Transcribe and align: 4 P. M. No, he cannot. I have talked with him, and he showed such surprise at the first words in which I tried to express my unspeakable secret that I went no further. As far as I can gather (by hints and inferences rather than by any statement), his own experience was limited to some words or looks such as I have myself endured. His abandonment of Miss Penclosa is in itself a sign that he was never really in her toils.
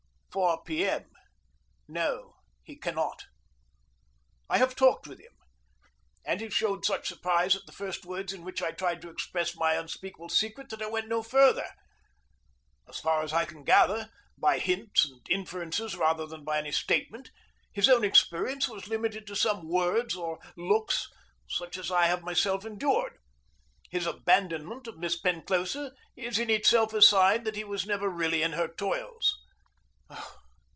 4 0.33 0.63
P. 0.63 0.85
M. 0.87 1.11
No, 1.89 2.35
he 2.63 2.77
cannot. 2.77 3.25
I 4.49 4.59
have 4.59 4.77
talked 4.77 5.05
with 5.05 5.19
him, 5.19 5.33
and 6.25 6.39
he 6.39 6.49
showed 6.49 6.85
such 6.85 7.09
surprise 7.09 7.53
at 7.53 7.65
the 7.65 7.73
first 7.73 8.05
words 8.05 8.31
in 8.31 8.45
which 8.45 8.61
I 8.63 8.71
tried 8.71 9.01
to 9.01 9.09
express 9.09 9.57
my 9.57 9.73
unspeakable 9.73 10.29
secret 10.29 10.69
that 10.69 10.81
I 10.81 10.87
went 10.89 11.09
no 11.09 11.21
further. 11.21 11.65
As 12.87 12.97
far 13.01 13.23
as 13.23 13.33
I 13.33 13.43
can 13.43 13.65
gather 13.65 14.09
(by 14.37 14.57
hints 14.59 15.03
and 15.03 15.19
inferences 15.29 15.97
rather 15.97 16.25
than 16.25 16.45
by 16.45 16.59
any 16.59 16.71
statement), 16.71 17.29
his 17.73 17.89
own 17.89 18.05
experience 18.05 18.69
was 18.69 18.87
limited 18.87 19.27
to 19.27 19.35
some 19.35 19.67
words 19.67 20.15
or 20.15 20.39
looks 20.55 21.09
such 21.49 21.77
as 21.77 21.91
I 21.91 22.05
have 22.05 22.23
myself 22.23 22.63
endured. 22.63 23.17
His 23.89 24.07
abandonment 24.07 24.87
of 24.87 24.97
Miss 24.97 25.19
Penclosa 25.19 25.91
is 26.15 26.39
in 26.39 26.49
itself 26.49 26.93
a 26.93 27.01
sign 27.01 27.43
that 27.43 27.57
he 27.57 27.65
was 27.65 27.85
never 27.85 28.07
really 28.07 28.41
in 28.41 28.53
her 28.53 28.69
toils. 28.69 29.37